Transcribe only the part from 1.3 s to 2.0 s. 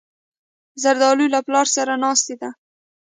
له پلار سره